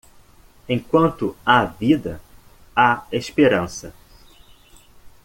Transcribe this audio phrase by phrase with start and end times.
[0.67, 2.19] Enquanto há vida,
[2.75, 3.93] há esperança.